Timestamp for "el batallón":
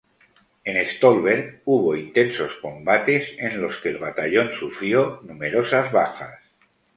3.89-4.51